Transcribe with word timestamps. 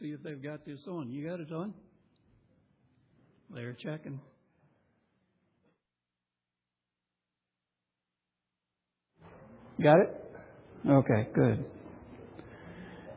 see 0.00 0.12
if 0.12 0.22
they've 0.22 0.42
got 0.42 0.64
this 0.64 0.86
on. 0.88 1.10
You 1.10 1.28
got 1.28 1.40
it 1.40 1.52
on? 1.52 1.74
They're 3.50 3.74
checking. 3.74 4.18
Got 9.82 10.00
it? 10.00 10.24
Okay, 10.88 11.28
good. 11.34 11.64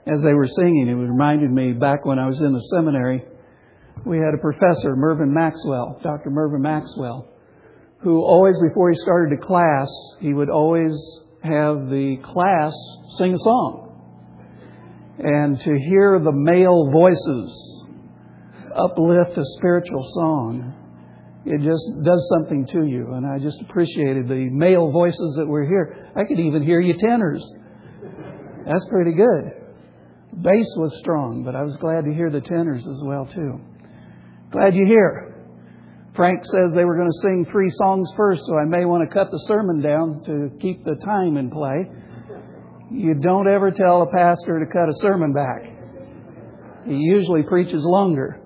As 0.05 0.21
they 0.23 0.33
were 0.33 0.47
singing, 0.47 0.89
it 0.89 0.93
reminded 0.93 1.51
me 1.51 1.71
back 1.71 2.05
when 2.05 2.19
I 2.19 2.25
was 2.25 2.41
in 2.41 2.51
the 2.51 2.59
seminary, 2.75 3.23
we 4.05 4.17
had 4.17 4.33
a 4.33 4.41
professor, 4.41 4.95
Mervyn 4.97 5.33
Maxwell, 5.33 6.01
Dr. 6.03 6.29
Mervyn 6.29 6.61
Maxwell, 6.61 7.29
who 7.99 8.21
always, 8.21 8.55
before 8.67 8.89
he 8.89 8.97
started 8.97 9.39
a 9.39 9.45
class, 9.45 9.87
he 10.19 10.33
would 10.33 10.49
always 10.49 10.91
have 11.43 11.89
the 11.89 12.17
class 12.23 12.73
sing 13.17 13.33
a 13.33 13.39
song. 13.39 13.82
And 15.19 15.59
to 15.61 15.77
hear 15.77 16.19
the 16.19 16.31
male 16.31 16.89
voices 16.91 17.83
uplift 18.75 19.37
a 19.37 19.45
spiritual 19.57 20.03
song, 20.15 20.73
it 21.45 21.61
just 21.61 21.85
does 22.03 22.29
something 22.35 22.65
to 22.67 22.85
you. 22.85 23.13
And 23.13 23.25
I 23.25 23.37
just 23.37 23.61
appreciated 23.61 24.27
the 24.27 24.49
male 24.49 24.91
voices 24.91 25.35
that 25.37 25.45
were 25.45 25.65
here. 25.65 26.11
I 26.15 26.23
could 26.23 26.39
even 26.39 26.63
hear 26.63 26.79
you 26.79 26.95
tenors. 26.97 27.43
That's 28.65 28.85
pretty 28.89 29.13
good. 29.13 29.51
Bass 30.41 30.67
was 30.77 30.97
strong, 30.99 31.43
but 31.43 31.55
I 31.55 31.61
was 31.61 31.75
glad 31.77 32.05
to 32.05 32.13
hear 32.13 32.31
the 32.31 32.41
tenors 32.41 32.85
as 32.87 33.01
well 33.03 33.27
too. 33.27 33.59
Glad 34.51 34.73
you're 34.73 34.87
here. 34.87 35.29
Frank 36.15 36.45
says 36.45 36.73
they 36.75 36.85
were 36.85 36.95
going 36.95 37.09
to 37.09 37.19
sing 37.21 37.45
three 37.51 37.69
songs 37.71 38.09
first, 38.15 38.41
so 38.45 38.57
I 38.57 38.65
may 38.65 38.85
want 38.85 39.07
to 39.07 39.13
cut 39.13 39.31
the 39.31 39.39
sermon 39.47 39.81
down 39.81 40.21
to 40.25 40.51
keep 40.59 40.85
the 40.85 40.95
time 41.03 41.37
in 41.37 41.49
play. 41.49 41.89
You 42.93 43.15
don't 43.15 43.47
ever 43.47 43.71
tell 43.71 44.03
a 44.03 44.05
pastor 44.05 44.59
to 44.59 44.71
cut 44.71 44.87
a 44.87 44.93
sermon 45.01 45.33
back. 45.33 45.63
He 46.85 46.93
usually 46.93 47.41
preaches 47.41 47.83
longer. 47.83 48.39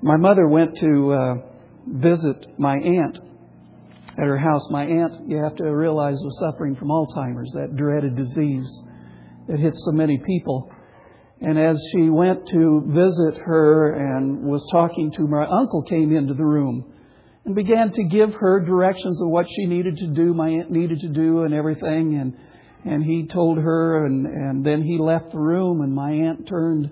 My 0.00 0.16
mother 0.16 0.48
went 0.48 0.78
to 0.78 1.12
uh, 1.12 1.34
visit 1.86 2.58
my 2.58 2.76
aunt 2.76 3.18
at 4.16 4.24
her 4.24 4.38
house. 4.38 4.70
My 4.70 4.84
aunt, 4.86 5.28
you 5.28 5.36
have 5.36 5.54
to 5.56 5.64
realize, 5.64 6.14
was 6.22 6.40
suffering 6.40 6.76
from 6.76 6.88
Alzheimer's, 6.88 7.52
that 7.52 7.76
dreaded 7.76 8.16
disease 8.16 8.66
that 9.46 9.58
hits 9.58 9.84
so 9.84 9.92
many 9.92 10.16
people. 10.16 10.70
And 11.42 11.58
as 11.58 11.78
she 11.92 12.08
went 12.08 12.48
to 12.48 12.84
visit 12.86 13.42
her 13.44 13.92
and 13.92 14.44
was 14.44 14.66
talking 14.72 15.12
to 15.12 15.26
my 15.26 15.44
uncle 15.44 15.82
came 15.82 16.16
into 16.16 16.32
the 16.32 16.44
room 16.44 16.89
and 17.50 17.56
began 17.56 17.90
to 17.90 18.04
give 18.04 18.32
her 18.34 18.60
directions 18.60 19.20
of 19.20 19.28
what 19.28 19.44
she 19.50 19.66
needed 19.66 19.96
to 19.96 20.06
do, 20.06 20.32
my 20.32 20.48
aunt 20.48 20.70
needed 20.70 21.00
to 21.00 21.08
do, 21.08 21.42
and 21.42 21.52
everything. 21.52 22.14
And 22.14 22.36
and 22.84 23.02
he 23.02 23.26
told 23.26 23.58
her, 23.58 24.06
and 24.06 24.24
and 24.24 24.64
then 24.64 24.82
he 24.82 24.98
left 24.98 25.32
the 25.32 25.40
room, 25.40 25.80
and 25.80 25.92
my 25.92 26.12
aunt 26.12 26.46
turned 26.46 26.90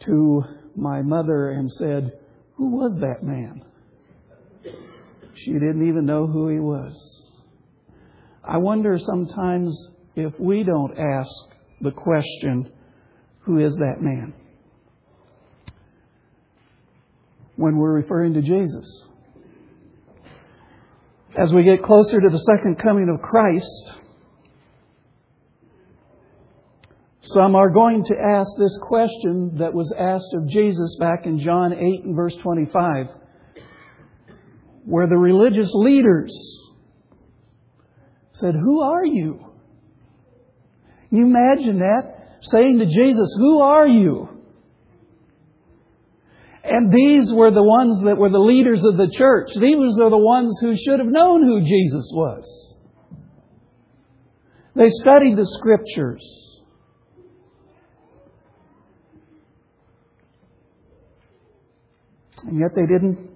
to 0.00 0.42
my 0.76 1.00
mother 1.00 1.48
and 1.48 1.72
said, 1.72 2.12
"Who 2.56 2.76
was 2.76 2.98
that 3.00 3.26
man?" 3.26 3.64
She 5.34 5.52
didn't 5.52 5.88
even 5.88 6.04
know 6.04 6.26
who 6.26 6.48
he 6.48 6.60
was. 6.60 6.94
I 8.46 8.58
wonder 8.58 8.98
sometimes 8.98 9.74
if 10.14 10.38
we 10.38 10.62
don't 10.62 10.98
ask 10.98 11.30
the 11.80 11.90
question, 11.90 12.70
"Who 13.40 13.60
is 13.60 13.74
that 13.76 14.02
man?" 14.02 14.34
when 17.56 17.78
we're 17.78 17.94
referring 17.94 18.34
to 18.34 18.42
Jesus. 18.42 19.06
As 21.36 21.52
we 21.52 21.64
get 21.64 21.82
closer 21.82 22.20
to 22.20 22.28
the 22.30 22.38
second 22.38 22.78
coming 22.78 23.08
of 23.08 23.20
Christ, 23.20 23.92
some 27.22 27.56
are 27.56 27.70
going 27.70 28.04
to 28.04 28.14
ask 28.14 28.48
this 28.56 28.78
question 28.80 29.56
that 29.58 29.74
was 29.74 29.92
asked 29.98 30.32
of 30.34 30.48
Jesus 30.48 30.96
back 31.00 31.26
in 31.26 31.40
John 31.40 31.72
8 31.72 32.04
and 32.04 32.14
verse 32.14 32.36
25, 32.40 33.06
where 34.84 35.08
the 35.08 35.16
religious 35.16 35.70
leaders 35.74 36.32
said, 38.34 38.54
Who 38.54 38.82
are 38.82 39.04
you? 39.04 39.40
Can 41.08 41.18
you 41.18 41.26
imagine 41.26 41.80
that? 41.80 42.38
Saying 42.42 42.78
to 42.78 42.86
Jesus, 42.86 43.34
Who 43.38 43.58
are 43.58 43.88
you? 43.88 44.33
And 46.64 46.90
these 46.90 47.30
were 47.30 47.50
the 47.50 47.62
ones 47.62 48.00
that 48.04 48.16
were 48.16 48.30
the 48.30 48.38
leaders 48.38 48.82
of 48.84 48.96
the 48.96 49.10
church. 49.14 49.50
These 49.54 49.98
are 50.00 50.08
the 50.08 50.16
ones 50.16 50.56
who 50.62 50.74
should 50.74 50.98
have 50.98 51.08
known 51.08 51.42
who 51.42 51.60
Jesus 51.60 52.10
was. 52.12 52.74
They 54.74 54.88
studied 54.88 55.36
the 55.36 55.46
scriptures. 55.46 56.22
And 62.46 62.58
yet 62.58 62.70
they 62.74 62.86
didn't 62.86 63.30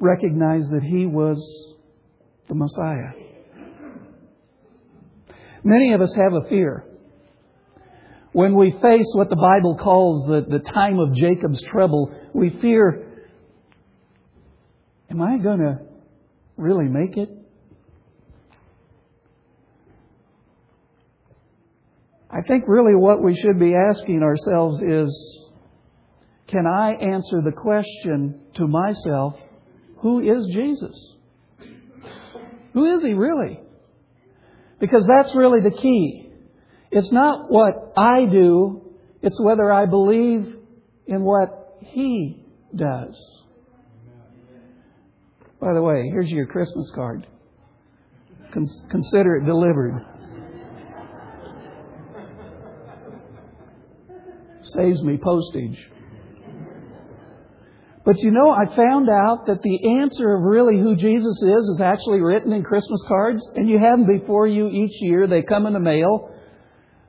recognize 0.00 0.66
that 0.72 0.82
he 0.82 1.06
was 1.06 1.38
the 2.48 2.54
Messiah. 2.54 3.12
Many 5.62 5.92
of 5.92 6.00
us 6.00 6.14
have 6.14 6.32
a 6.32 6.48
fear 6.48 6.84
when 8.32 8.54
we 8.54 8.70
face 8.82 9.06
what 9.14 9.28
the 9.28 9.36
Bible 9.36 9.76
calls 9.76 10.26
the, 10.26 10.44
the 10.48 10.64
time 10.70 10.98
of 10.98 11.14
Jacob's 11.14 11.62
trouble, 11.70 12.10
we 12.34 12.50
fear, 12.60 13.06
am 15.10 15.20
I 15.20 15.38
going 15.38 15.60
to 15.60 15.78
really 16.56 16.88
make 16.88 17.16
it? 17.16 17.28
I 22.30 22.40
think 22.48 22.64
really 22.66 22.94
what 22.94 23.22
we 23.22 23.38
should 23.42 23.58
be 23.58 23.74
asking 23.74 24.22
ourselves 24.22 24.80
is, 24.80 25.48
can 26.48 26.66
I 26.66 26.92
answer 26.92 27.42
the 27.44 27.52
question 27.52 28.40
to 28.54 28.66
myself, 28.66 29.34
who 29.98 30.20
is 30.20 30.46
Jesus? 30.54 31.14
Who 32.72 32.96
is 32.96 33.02
He 33.02 33.12
really? 33.12 33.60
Because 34.80 35.06
that's 35.06 35.34
really 35.34 35.60
the 35.60 35.76
key. 35.76 36.30
It's 36.90 37.12
not 37.12 37.50
what 37.50 37.92
I 37.96 38.24
do, 38.30 38.96
it's 39.20 39.38
whether 39.42 39.70
I 39.70 39.86
believe 39.86 40.56
in 41.06 41.22
what 41.22 41.61
He 41.90 42.44
does. 42.74 43.42
By 45.60 45.74
the 45.74 45.82
way, 45.82 46.08
here's 46.10 46.30
your 46.30 46.46
Christmas 46.46 46.90
card. 46.94 47.26
consider 48.90 49.36
it 49.36 49.44
delivered. 49.44 50.04
Saves 54.62 55.02
me 55.02 55.18
postage. 55.22 55.78
But 58.04 58.18
you 58.18 58.32
know, 58.32 58.50
I 58.50 58.64
found 58.74 59.08
out 59.08 59.46
that 59.46 59.62
the 59.62 60.00
answer 60.00 60.34
of 60.34 60.42
really 60.42 60.80
who 60.80 60.96
Jesus 60.96 61.40
is 61.42 61.68
is 61.68 61.80
actually 61.80 62.20
written 62.20 62.52
in 62.52 62.64
Christmas 62.64 63.00
cards, 63.06 63.48
and 63.54 63.68
you 63.68 63.78
have 63.78 63.98
them 64.00 64.18
before 64.18 64.48
you 64.48 64.68
each 64.68 65.00
year. 65.00 65.28
They 65.28 65.42
come 65.42 65.66
in 65.66 65.72
the 65.72 65.80
mail. 65.80 66.30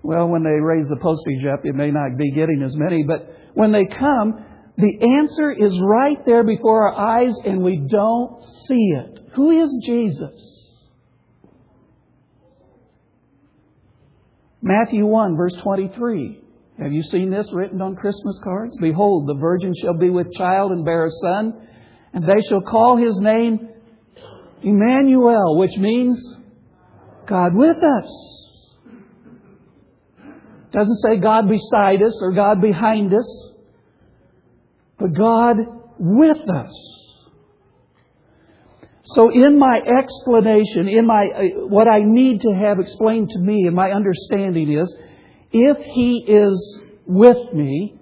Well, 0.04 0.28
when 0.28 0.44
they 0.44 0.60
raise 0.62 0.88
the 0.90 0.98
postage 0.98 1.46
up, 1.46 1.62
you 1.64 1.74
may 1.74 1.90
not 1.90 2.18
be 2.18 2.32
getting 2.32 2.62
as 2.62 2.76
many, 2.76 3.04
but 3.04 3.28
when 3.56 3.72
they 3.72 3.86
come, 3.86 4.46
the 4.78 5.20
answer 5.20 5.52
is 5.52 5.80
right 5.80 6.18
there 6.26 6.44
before 6.44 6.88
our 6.88 7.22
eyes 7.22 7.34
and 7.46 7.62
we 7.62 7.78
don't 7.88 8.42
see 8.68 8.92
it. 8.96 9.20
Who 9.36 9.52
is 9.52 9.70
Jesus? 9.86 10.54
Matthew 14.62 15.06
1, 15.06 15.36
verse 15.36 15.56
23. 15.62 16.40
Have 16.80 16.92
you 16.92 17.04
seen 17.04 17.30
this 17.30 17.52
written 17.54 17.82
on 17.82 17.96
Christmas 17.96 18.40
cards? 18.44 18.76
Behold, 18.82 19.28
the 19.28 19.36
virgin 19.36 19.74
shall 19.80 19.98
be 19.98 20.10
with 20.10 20.34
child 20.34 20.72
and 20.72 20.84
bear 20.84 21.06
a 21.06 21.12
son, 21.12 21.68
and 22.14 22.24
they 22.24 22.42
shall 22.48 22.62
call 22.62 22.98
his 22.98 23.20
name 23.20 23.70
Emmanuel, 24.64 25.58
which 25.60 25.76
means 25.78 26.36
God 27.28 27.54
with 27.54 27.78
us. 27.78 28.70
Doesn't 30.72 30.98
say 31.06 31.18
God 31.18 31.48
beside 31.48 32.02
us 32.02 32.18
or 32.24 32.32
God 32.32 32.60
behind 32.60 33.14
us, 33.14 33.43
but 35.04 35.14
God 35.16 35.58
with 36.00 36.38
us. 36.50 36.74
So 39.04 39.30
in 39.32 39.60
my 39.60 39.80
explanation, 40.00 40.88
in 40.88 41.06
my, 41.06 41.28
uh, 41.28 41.42
what 41.68 41.90
I 41.90 42.00
need 42.04 42.40
to 42.40 42.54
have 42.54 42.80
explained 42.80 43.30
to 43.32 43.40
me 43.40 43.66
and 43.68 43.76
my 43.76 43.92
understanding 43.92 44.72
is, 44.72 44.96
if 45.52 45.78
He 45.94 46.24
is 46.26 46.80
with 47.06 47.54
me, 47.54 48.00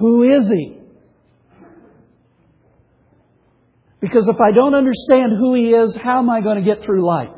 who 0.00 0.24
is 0.24 0.48
He? 0.48 0.80
Because 4.00 4.26
if 4.26 4.40
I 4.40 4.50
don't 4.50 4.74
understand 4.74 5.34
who 5.38 5.54
He 5.54 5.68
is, 5.68 5.96
how 6.02 6.18
am 6.18 6.28
I 6.28 6.40
going 6.40 6.56
to 6.56 6.64
get 6.64 6.82
through 6.82 7.06
life? 7.06 7.30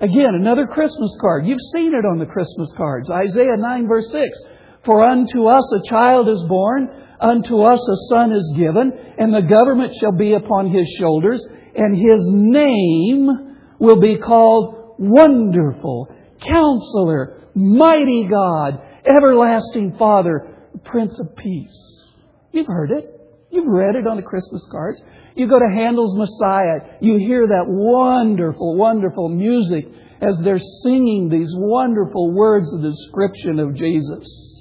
Again, 0.00 0.34
another 0.34 0.66
Christmas 0.66 1.16
card. 1.20 1.46
You've 1.46 1.62
seen 1.72 1.94
it 1.94 2.04
on 2.04 2.18
the 2.18 2.26
Christmas 2.26 2.74
cards. 2.76 3.08
Isaiah 3.08 3.56
9 3.56 3.86
verse 3.86 4.10
6. 4.10 4.42
For 4.84 5.00
unto 5.00 5.46
us 5.46 5.64
a 5.72 5.88
child 5.88 6.28
is 6.28 6.42
born, 6.48 6.88
unto 7.20 7.62
us 7.62 7.80
a 7.88 7.96
son 8.10 8.32
is 8.32 8.52
given, 8.56 8.92
and 9.18 9.32
the 9.32 9.42
government 9.42 9.94
shall 10.00 10.12
be 10.12 10.34
upon 10.34 10.72
his 10.72 10.88
shoulders, 10.98 11.44
and 11.74 11.96
his 11.96 12.20
name 12.26 13.56
will 13.78 14.00
be 14.00 14.18
called 14.18 14.96
Wonderful, 14.98 16.08
Counselor, 16.44 17.48
mighty 17.54 18.26
God, 18.28 18.80
everlasting 19.06 19.96
Father, 19.98 20.48
Prince 20.84 21.18
of 21.20 21.36
Peace. 21.36 22.06
You've 22.50 22.66
heard 22.66 22.90
it. 22.90 23.08
You've 23.50 23.68
read 23.68 23.94
it 23.96 24.06
on 24.06 24.16
the 24.16 24.22
Christmas 24.22 24.66
cards. 24.70 25.00
You 25.34 25.48
go 25.48 25.58
to 25.58 25.74
Handel's 25.74 26.16
Messiah, 26.16 26.80
you 27.00 27.18
hear 27.18 27.46
that 27.46 27.64
wonderful, 27.66 28.76
wonderful 28.76 29.28
music 29.28 29.86
as 30.20 30.38
they're 30.42 30.58
singing 30.82 31.28
these 31.28 31.52
wonderful 31.56 32.32
words 32.32 32.72
of 32.72 32.82
description 32.82 33.58
of 33.58 33.74
Jesus. 33.74 34.51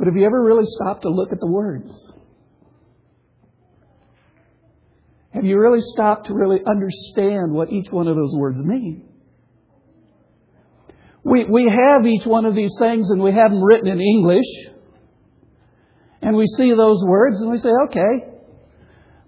But 0.00 0.06
have 0.06 0.16
you 0.16 0.24
ever 0.24 0.42
really 0.42 0.64
stopped 0.64 1.02
to 1.02 1.10
look 1.10 1.30
at 1.30 1.40
the 1.40 1.46
words? 1.46 1.90
Have 5.34 5.44
you 5.44 5.58
really 5.58 5.82
stopped 5.92 6.28
to 6.28 6.32
really 6.32 6.60
understand 6.66 7.52
what 7.52 7.70
each 7.70 7.88
one 7.90 8.08
of 8.08 8.16
those 8.16 8.34
words 8.34 8.56
mean? 8.64 9.06
We, 11.22 11.44
we 11.44 11.64
have 11.70 12.06
each 12.06 12.24
one 12.24 12.46
of 12.46 12.54
these 12.54 12.74
things 12.78 13.10
and 13.10 13.20
we 13.20 13.32
have 13.32 13.50
them 13.50 13.62
written 13.62 13.88
in 13.88 14.00
English. 14.00 14.46
And 16.22 16.34
we 16.34 16.46
see 16.46 16.72
those 16.74 17.04
words 17.04 17.38
and 17.42 17.50
we 17.50 17.58
say, 17.58 17.68
okay. 17.88 18.24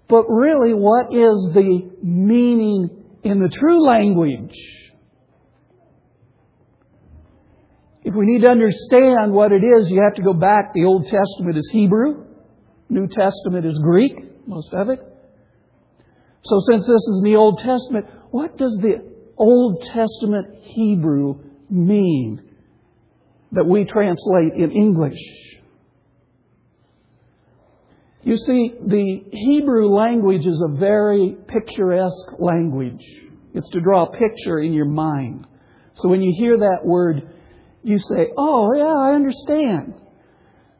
But 0.07 0.23
really, 0.27 0.73
what 0.73 1.13
is 1.13 1.51
the 1.53 1.91
meaning 2.01 2.89
in 3.23 3.37
the 3.37 3.49
true 3.49 3.85
language? 3.85 4.57
If 8.13 8.17
we 8.17 8.27
need 8.27 8.43
to 8.43 8.51
understand 8.51 9.33
what 9.33 9.51
it 9.51 9.63
is, 9.63 9.89
you 9.89 9.99
have 10.03 10.13
to 10.17 10.21
go 10.21 10.33
back. 10.33 10.71
The 10.75 10.85
Old 10.85 11.07
Testament 11.07 11.57
is 11.57 11.67
Hebrew. 11.73 12.25
New 12.87 13.07
Testament 13.07 13.65
is 13.65 13.75
Greek, 13.79 14.47
most 14.47 14.71
of 14.71 14.89
it. 14.89 14.99
So 16.43 16.59
since 16.69 16.85
this 16.85 16.93
is 16.93 17.21
in 17.25 17.31
the 17.31 17.37
Old 17.37 17.57
Testament, 17.57 18.05
what 18.29 18.55
does 18.55 18.77
the 18.83 19.03
Old 19.35 19.81
Testament 19.81 20.45
Hebrew 20.61 21.39
mean 21.71 22.43
that 23.51 23.65
we 23.65 23.83
translate 23.83 24.53
in 24.57 24.69
English? 24.69 25.17
You 28.21 28.37
see, 28.37 28.75
the 28.79 29.23
Hebrew 29.31 29.87
language 29.87 30.45
is 30.45 30.63
a 30.69 30.77
very 30.77 31.35
picturesque 31.47 32.33
language. 32.37 33.03
It's 33.55 33.69
to 33.71 33.81
draw 33.81 34.05
a 34.05 34.11
picture 34.11 34.59
in 34.59 34.71
your 34.71 34.85
mind. 34.85 35.47
So 35.95 36.09
when 36.09 36.21
you 36.21 36.31
hear 36.37 36.59
that 36.59 36.81
word, 36.85 37.32
you 37.83 37.99
say, 37.99 38.29
Oh, 38.37 38.73
yeah, 38.75 38.83
I 38.83 39.13
understand. 39.13 39.95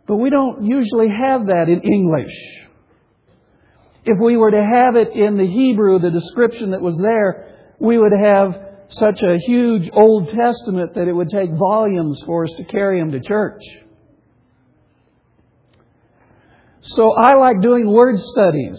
But 0.08 0.18
we 0.18 0.30
don't 0.30 0.66
usually 0.66 1.08
have 1.10 1.48
that 1.48 1.70
in 1.70 1.82
English. 1.82 2.34
If 4.06 4.20
we 4.22 4.36
were 4.36 4.52
to 4.52 4.64
have 4.64 4.96
it 4.96 5.14
in 5.14 5.38
the 5.38 5.48
Hebrew, 5.48 6.00
the 6.00 6.12
description 6.12 6.72
that 6.72 6.82
was 6.82 6.98
there, 6.98 7.76
we 7.80 7.98
would 7.98 8.12
have 8.12 8.56
such 8.90 9.22
a 9.22 9.38
huge 9.46 9.90
Old 9.94 10.30
Testament 10.30 10.96
that 10.96 11.08
it 11.08 11.14
would 11.14 11.30
take 11.30 11.52
volumes 11.52 12.22
for 12.26 12.44
us 12.44 12.52
to 12.58 12.66
carry 12.66 13.00
them 13.00 13.12
to 13.12 13.22
church. 13.22 13.62
So 16.82 17.14
I 17.14 17.36
like 17.36 17.62
doing 17.62 17.90
word 17.90 18.20
studies. 18.20 18.78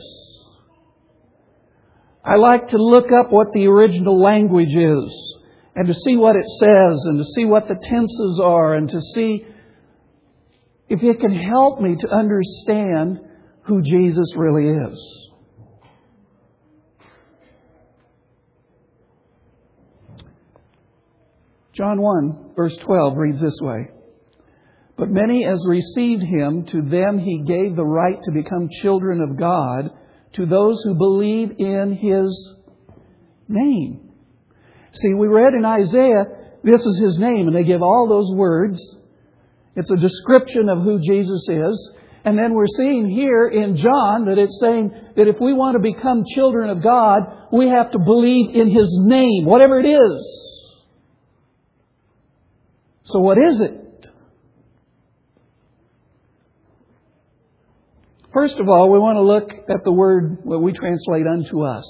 I 2.23 2.37
like 2.37 2.69
to 2.69 2.77
look 2.77 3.11
up 3.13 3.33
what 3.33 3.53
the 3.53 3.67
original 3.67 4.21
language 4.21 4.75
is 4.75 5.35
and 5.77 5.87
to 5.87 5.95
see 5.95 6.17
what 6.17 6.37
it 6.37 6.47
says 6.59 7.05
and 7.07 7.19
to 7.19 7.25
see 7.25 7.45
what 7.45 7.69
the 7.69 7.75
tenses 7.75 8.41
are 8.43 8.75
and 8.75 8.89
to 8.91 9.01
see 9.15 9.45
if 10.89 11.03
it 11.03 11.21
can 11.21 11.35
help 11.35 11.81
me 11.81 11.97
to 11.97 12.09
understand 12.09 13.21
who 13.63 13.83
Jesus 13.83 14.29
really 14.37 14.69
is. 14.69 15.25
John 21.75 22.01
1, 22.01 22.53
verse 22.55 22.77
12 22.77 23.17
reads 23.17 23.41
this 23.41 23.59
way 23.61 23.89
But 24.97 25.11
many 25.11 25.45
as 25.45 25.65
received 25.67 26.23
him, 26.23 26.67
to 26.67 26.83
them 26.83 27.19
he 27.19 27.43
gave 27.45 27.75
the 27.75 27.85
right 27.85 28.19
to 28.23 28.33
become 28.33 28.69
children 28.81 29.21
of 29.21 29.37
God, 29.37 29.91
to 30.35 30.47
those 30.47 30.81
who 30.85 30.95
believe 30.95 31.51
in 31.59 31.99
his 32.01 32.55
name. 33.49 34.04
See, 34.95 35.13
we 35.15 35.27
read 35.27 35.55
in 35.55 35.65
Isaiah, 35.65 36.25
this 36.63 36.81
is 36.81 37.01
his 37.03 37.19
name, 37.19 37.49
and 37.49 37.57
they 37.57 37.65
give 37.65 37.83
all 37.83 38.09
those 38.09 38.35
words. 38.37 38.79
It's 39.77 39.91
a 39.91 39.97
description 39.97 40.69
of 40.69 40.83
who 40.83 41.01
Jesus 41.01 41.47
is. 41.49 41.91
And 42.25 42.39
then 42.39 42.55
we're 42.55 42.69
seeing 42.77 43.11
here 43.11 43.49
in 43.49 43.77
John 43.77 44.27
that 44.27 44.39
it's 44.39 44.59
saying 44.61 44.93
that 45.17 45.29
if 45.29 45.37
we 45.41 45.53
want 45.53 45.75
to 45.75 45.81
become 45.81 46.25
children 46.35 46.71
of 46.71 46.83
God, 46.83 47.21
we 47.53 47.69
have 47.69 47.91
to 47.91 47.99
believe 47.99 48.55
in 48.55 48.71
His 48.71 48.99
name, 49.03 49.45
whatever 49.45 49.79
it 49.79 49.87
is. 49.87 50.45
So 53.05 53.19
what 53.19 53.37
is 53.37 53.61
it? 53.61 54.07
First 58.33 58.59
of 58.59 58.69
all, 58.69 58.91
we 58.91 58.99
want 58.99 59.17
to 59.17 59.23
look 59.23 59.51
at 59.69 59.85
the 59.85 59.93
word 59.93 60.39
what 60.45 60.63
we 60.63 60.73
translate 60.73 61.27
unto 61.27 61.63
us. 61.63 61.85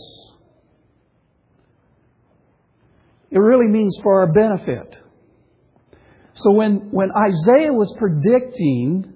It 3.35 3.41
really 3.41 3.67
means 3.67 3.99
for 4.01 4.21
our 4.21 4.33
benefit. 4.33 4.97
So 6.35 6.53
when, 6.53 6.93
when 6.93 7.11
Isaiah 7.11 7.73
was 7.73 7.93
predicting 7.99 9.13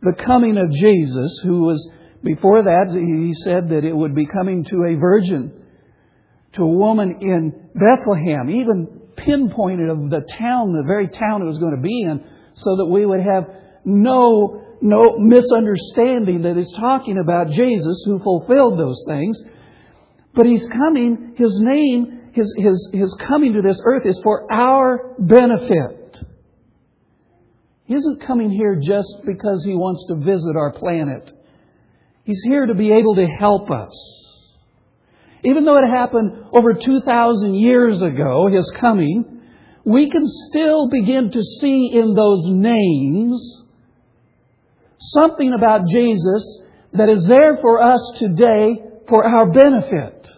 the 0.00 0.14
coming 0.24 0.56
of 0.56 0.72
Jesus, 0.72 1.38
who 1.44 1.60
was, 1.60 1.90
before 2.24 2.62
that, 2.62 2.86
he 2.90 3.34
said 3.44 3.68
that 3.68 3.84
it 3.84 3.94
would 3.94 4.14
be 4.14 4.24
coming 4.24 4.64
to 4.64 4.84
a 4.84 4.96
virgin, 4.98 5.52
to 6.54 6.62
a 6.62 6.66
woman 6.66 7.18
in 7.20 7.68
Bethlehem, 7.74 8.48
even 8.48 9.00
pinpointed 9.18 9.90
of 9.90 10.08
the 10.08 10.26
town, 10.38 10.72
the 10.72 10.84
very 10.86 11.08
town 11.08 11.42
it 11.42 11.44
was 11.44 11.58
going 11.58 11.76
to 11.76 11.82
be 11.82 12.04
in, 12.04 12.24
so 12.54 12.76
that 12.76 12.86
we 12.86 13.04
would 13.04 13.20
have 13.20 13.44
no, 13.84 14.64
no 14.80 15.18
misunderstanding 15.18 16.42
that 16.42 16.56
it's 16.56 16.72
talking 16.72 17.18
about 17.18 17.50
Jesus 17.50 18.02
who 18.06 18.18
fulfilled 18.18 18.78
those 18.78 19.04
things. 19.06 19.38
But 20.34 20.46
he's 20.46 20.66
coming, 20.68 21.34
his 21.36 21.52
name, 21.60 22.21
his, 22.32 22.54
his, 22.56 22.90
his 22.92 23.16
coming 23.26 23.54
to 23.54 23.62
this 23.62 23.80
earth 23.84 24.06
is 24.06 24.18
for 24.22 24.50
our 24.52 25.14
benefit. 25.18 26.18
He 27.84 27.94
isn't 27.94 28.26
coming 28.26 28.50
here 28.50 28.80
just 28.82 29.12
because 29.26 29.64
he 29.64 29.74
wants 29.74 30.06
to 30.08 30.16
visit 30.16 30.56
our 30.56 30.72
planet. 30.72 31.30
He's 32.24 32.42
here 32.44 32.66
to 32.66 32.74
be 32.74 32.92
able 32.92 33.16
to 33.16 33.26
help 33.26 33.70
us. 33.70 33.92
Even 35.44 35.64
though 35.64 35.76
it 35.76 35.90
happened 35.90 36.46
over 36.52 36.72
2,000 36.74 37.54
years 37.54 38.00
ago, 38.00 38.48
His 38.48 38.70
coming, 38.78 39.42
we 39.84 40.08
can 40.08 40.24
still 40.48 40.88
begin 40.88 41.30
to 41.32 41.42
see 41.60 41.90
in 41.92 42.14
those 42.14 42.44
names 42.46 43.62
something 44.98 45.52
about 45.52 45.88
Jesus 45.88 46.60
that 46.92 47.08
is 47.08 47.26
there 47.26 47.58
for 47.60 47.82
us 47.82 48.00
today 48.18 48.76
for 49.08 49.26
our 49.26 49.50
benefit. 49.50 50.28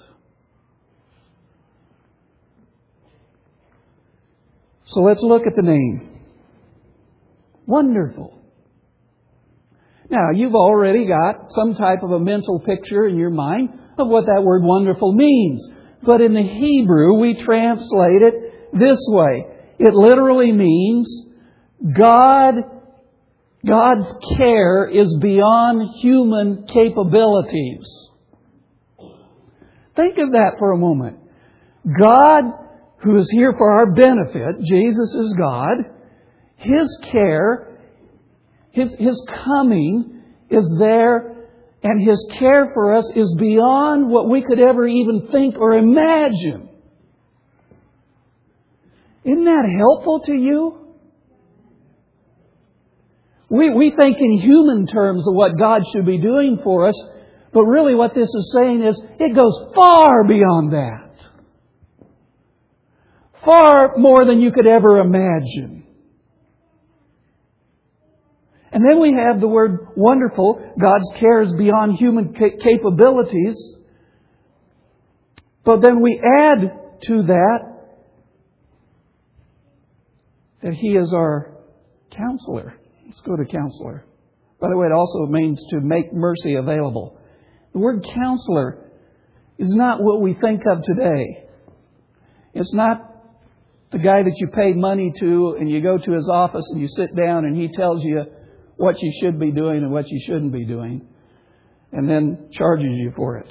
So 4.94 5.00
let's 5.00 5.22
look 5.22 5.42
at 5.46 5.56
the 5.56 5.62
name. 5.62 6.08
Wonderful. 7.66 8.40
Now, 10.08 10.30
you've 10.32 10.54
already 10.54 11.06
got 11.06 11.50
some 11.50 11.74
type 11.74 12.04
of 12.04 12.12
a 12.12 12.20
mental 12.20 12.60
picture 12.60 13.06
in 13.08 13.16
your 13.16 13.30
mind 13.30 13.70
of 13.98 14.06
what 14.06 14.26
that 14.26 14.42
word 14.44 14.62
wonderful 14.62 15.12
means. 15.12 15.66
But 16.04 16.20
in 16.20 16.34
the 16.34 16.42
Hebrew, 16.42 17.18
we 17.18 17.42
translate 17.42 18.22
it 18.22 18.34
this 18.72 18.98
way. 19.08 19.46
It 19.80 19.94
literally 19.94 20.52
means 20.52 21.26
God, 21.96 22.54
God's 23.66 24.14
care 24.36 24.86
is 24.86 25.18
beyond 25.20 25.88
human 26.00 26.66
capabilities. 26.72 27.88
Think 29.96 30.18
of 30.18 30.32
that 30.32 30.56
for 30.58 30.72
a 30.72 30.78
moment. 30.78 31.18
God, 31.98 32.44
who 33.04 33.16
is 33.16 33.30
here 33.30 33.54
for 33.56 33.70
our 33.70 33.92
benefit, 33.92 34.60
Jesus 34.64 35.14
is 35.14 35.34
God, 35.38 35.76
His 36.56 36.98
care, 37.12 37.78
His, 38.72 38.94
His 38.98 39.22
coming 39.44 40.22
is 40.50 40.76
there 40.78 41.34
and 41.82 42.08
His 42.08 42.26
care 42.38 42.70
for 42.72 42.94
us 42.94 43.10
is 43.14 43.36
beyond 43.38 44.08
what 44.08 44.30
we 44.30 44.42
could 44.42 44.58
ever 44.58 44.86
even 44.86 45.28
think 45.30 45.56
or 45.58 45.74
imagine. 45.74 46.70
Isn't 49.24 49.44
that 49.44 49.68
helpful 49.78 50.20
to 50.26 50.32
you? 50.32 50.78
We, 53.50 53.70
we 53.70 53.92
think 53.96 54.16
in 54.18 54.40
human 54.40 54.86
terms 54.86 55.26
of 55.28 55.34
what 55.34 55.58
God 55.58 55.82
should 55.92 56.06
be 56.06 56.18
doing 56.18 56.58
for 56.64 56.88
us, 56.88 57.00
but 57.52 57.62
really 57.62 57.94
what 57.94 58.14
this 58.14 58.28
is 58.28 58.56
saying 58.58 58.82
is 58.82 59.00
it 59.20 59.34
goes 59.34 59.72
far 59.74 60.24
beyond 60.24 60.72
that. 60.72 61.03
Far 63.44 63.96
more 63.96 64.24
than 64.24 64.40
you 64.40 64.52
could 64.52 64.66
ever 64.66 64.98
imagine. 64.98 65.84
And 68.72 68.84
then 68.88 69.00
we 69.00 69.12
have 69.12 69.40
the 69.40 69.46
word 69.46 69.88
wonderful. 69.96 70.72
God's 70.80 71.08
care 71.20 71.42
is 71.42 71.52
beyond 71.52 71.96
human 71.96 72.34
capabilities. 72.34 73.56
But 75.64 75.80
then 75.80 76.00
we 76.00 76.20
add 76.20 76.58
to 77.06 77.22
that 77.28 77.58
that 80.62 80.74
He 80.74 80.96
is 80.96 81.12
our 81.12 81.54
counselor. 82.10 82.74
Let's 83.06 83.20
go 83.20 83.36
to 83.36 83.44
counselor. 83.44 84.04
By 84.60 84.70
the 84.70 84.76
way, 84.76 84.86
it 84.86 84.92
also 84.92 85.26
means 85.26 85.64
to 85.70 85.80
make 85.80 86.12
mercy 86.12 86.54
available. 86.54 87.18
The 87.74 87.78
word 87.78 88.04
counselor 88.14 88.90
is 89.58 89.72
not 89.72 90.02
what 90.02 90.20
we 90.20 90.34
think 90.34 90.62
of 90.66 90.82
today. 90.82 91.44
It's 92.54 92.72
not 92.74 93.13
the 93.94 94.00
guy 94.00 94.24
that 94.24 94.34
you 94.38 94.48
pay 94.48 94.72
money 94.72 95.12
to 95.20 95.56
and 95.60 95.70
you 95.70 95.80
go 95.80 95.96
to 95.96 96.10
his 96.10 96.28
office 96.28 96.68
and 96.72 96.80
you 96.80 96.88
sit 96.88 97.14
down 97.14 97.44
and 97.44 97.56
he 97.56 97.68
tells 97.68 98.02
you 98.02 98.24
what 98.76 99.00
you 99.00 99.12
should 99.22 99.38
be 99.38 99.52
doing 99.52 99.84
and 99.84 99.92
what 99.92 100.08
you 100.08 100.20
shouldn't 100.26 100.50
be 100.50 100.64
doing 100.64 101.06
and 101.92 102.10
then 102.10 102.48
charges 102.50 102.90
you 102.90 103.12
for 103.14 103.38
it. 103.38 103.46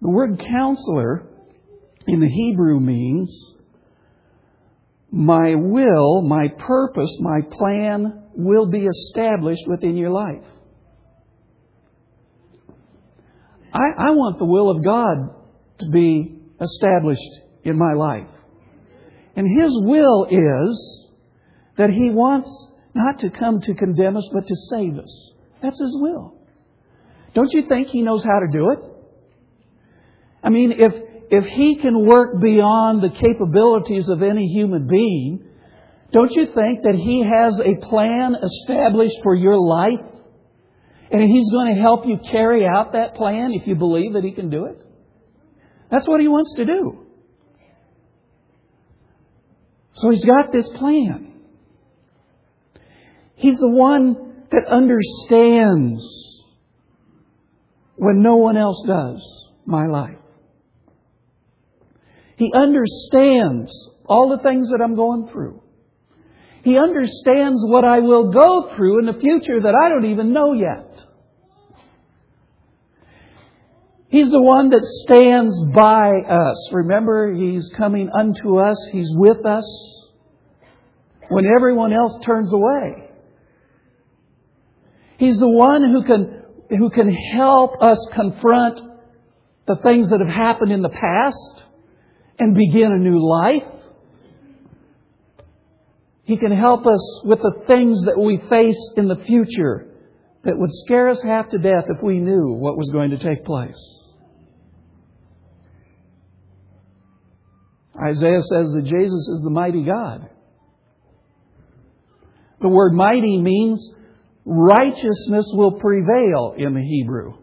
The 0.00 0.08
word 0.08 0.40
counselor 0.40 1.24
in 2.08 2.18
the 2.18 2.26
Hebrew 2.26 2.80
means 2.80 3.54
my 5.12 5.54
will, 5.54 6.22
my 6.22 6.48
purpose, 6.48 7.16
my 7.20 7.42
plan 7.42 8.24
will 8.34 8.66
be 8.66 8.86
established 8.86 9.62
within 9.68 9.96
your 9.96 10.10
life. 10.10 10.42
I, 13.72 14.08
I 14.08 14.10
want 14.10 14.40
the 14.40 14.46
will 14.46 14.68
of 14.68 14.84
God 14.84 15.32
to 15.78 15.90
be 15.92 16.40
established 16.60 17.20
in 17.62 17.78
my 17.78 17.92
life. 17.92 18.31
And 19.36 19.46
His 19.46 19.70
will 19.74 20.26
is 20.30 21.08
that 21.78 21.90
He 21.90 22.10
wants 22.10 22.50
not 22.94 23.20
to 23.20 23.30
come 23.30 23.60
to 23.62 23.74
condemn 23.74 24.16
us, 24.16 24.28
but 24.32 24.46
to 24.46 24.56
save 24.70 24.98
us. 24.98 25.32
That's 25.62 25.80
His 25.80 25.96
will. 25.98 26.34
Don't 27.34 27.52
you 27.52 27.66
think 27.68 27.88
He 27.88 28.02
knows 28.02 28.22
how 28.22 28.38
to 28.40 28.46
do 28.52 28.70
it? 28.70 28.78
I 30.42 30.50
mean, 30.50 30.72
if, 30.72 30.92
if 31.30 31.44
He 31.44 31.76
can 31.76 32.06
work 32.06 32.40
beyond 32.40 33.02
the 33.02 33.08
capabilities 33.08 34.08
of 34.08 34.22
any 34.22 34.46
human 34.48 34.86
being, 34.86 35.44
don't 36.12 36.32
you 36.32 36.46
think 36.46 36.82
that 36.82 36.94
He 36.94 37.24
has 37.24 37.58
a 37.58 37.86
plan 37.86 38.36
established 38.42 39.16
for 39.22 39.34
your 39.34 39.58
life? 39.58 40.04
And 41.10 41.22
He's 41.22 41.50
going 41.50 41.74
to 41.74 41.80
help 41.80 42.06
you 42.06 42.18
carry 42.30 42.66
out 42.66 42.92
that 42.92 43.14
plan 43.14 43.52
if 43.54 43.66
you 43.66 43.76
believe 43.76 44.12
that 44.12 44.24
He 44.24 44.32
can 44.32 44.50
do 44.50 44.66
it? 44.66 44.78
That's 45.90 46.06
what 46.06 46.20
He 46.20 46.28
wants 46.28 46.54
to 46.56 46.66
do. 46.66 47.01
So 49.94 50.10
He's 50.10 50.24
got 50.24 50.52
this 50.52 50.68
plan. 50.70 51.32
He's 53.36 53.58
the 53.58 53.68
one 53.68 54.44
that 54.50 54.66
understands 54.70 56.02
when 57.96 58.22
no 58.22 58.36
one 58.36 58.56
else 58.56 58.82
does 58.86 59.20
my 59.66 59.86
life. 59.86 60.16
He 62.36 62.52
understands 62.54 63.72
all 64.06 64.28
the 64.28 64.42
things 64.42 64.70
that 64.70 64.82
I'm 64.82 64.94
going 64.94 65.28
through. 65.32 65.62
He 66.64 66.78
understands 66.78 67.60
what 67.66 67.84
I 67.84 68.00
will 68.00 68.30
go 68.30 68.74
through 68.74 69.00
in 69.00 69.06
the 69.06 69.20
future 69.20 69.60
that 69.60 69.74
I 69.74 69.88
don't 69.88 70.10
even 70.10 70.32
know 70.32 70.52
yet. 70.52 71.04
He's 74.12 74.30
the 74.30 74.42
one 74.42 74.68
that 74.68 74.84
stands 75.04 75.58
by 75.74 76.20
us. 76.20 76.68
Remember, 76.70 77.32
He's 77.32 77.70
coming 77.78 78.10
unto 78.14 78.60
us. 78.60 78.76
He's 78.92 79.08
with 79.10 79.46
us 79.46 79.64
when 81.30 81.46
everyone 81.46 81.94
else 81.94 82.18
turns 82.22 82.52
away. 82.52 83.08
He's 85.16 85.38
the 85.38 85.48
one 85.48 85.90
who 85.90 86.04
can, 86.04 86.42
who 86.78 86.90
can 86.90 87.10
help 87.10 87.80
us 87.80 87.96
confront 88.14 88.80
the 89.66 89.76
things 89.76 90.10
that 90.10 90.20
have 90.20 90.28
happened 90.28 90.72
in 90.72 90.82
the 90.82 90.90
past 90.90 91.64
and 92.38 92.54
begin 92.54 92.92
a 92.92 92.98
new 92.98 93.26
life. 93.26 93.62
He 96.24 96.36
can 96.36 96.52
help 96.52 96.86
us 96.86 97.22
with 97.24 97.38
the 97.38 97.62
things 97.66 98.04
that 98.04 98.20
we 98.20 98.42
face 98.50 98.90
in 98.98 99.08
the 99.08 99.24
future 99.26 99.86
that 100.44 100.58
would 100.58 100.70
scare 100.84 101.08
us 101.08 101.22
half 101.22 101.48
to 101.48 101.58
death 101.58 101.84
if 101.88 102.02
we 102.02 102.18
knew 102.18 102.52
what 102.52 102.76
was 102.76 102.90
going 102.92 103.12
to 103.12 103.18
take 103.18 103.46
place. 103.46 104.01
Isaiah 108.00 108.42
says 108.42 108.72
that 108.72 108.84
Jesus 108.84 109.28
is 109.28 109.42
the 109.44 109.50
mighty 109.50 109.84
God. 109.84 110.28
The 112.60 112.68
word 112.68 112.92
mighty 112.92 113.38
means 113.38 113.92
righteousness 114.44 115.50
will 115.52 115.72
prevail 115.72 116.54
in 116.56 116.74
the 116.74 116.80
Hebrew. 116.80 117.34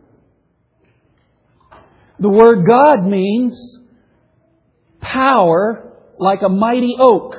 The 2.19 2.29
word 2.29 2.65
God 2.67 3.05
means 3.05 3.79
power 5.01 5.93
like 6.17 6.41
a 6.41 6.49
mighty 6.49 6.95
oak, 6.99 7.35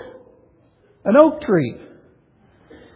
an 1.04 1.16
oak 1.16 1.42
tree. 1.42 1.76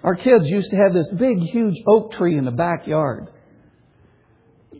Our 0.03 0.15
kids 0.17 0.45
used 0.47 0.71
to 0.71 0.77
have 0.77 0.93
this 0.93 1.11
big, 1.19 1.39
huge 1.39 1.77
oak 1.87 2.13
tree 2.13 2.37
in 2.37 2.45
the 2.45 2.51
backyard. 2.51 3.29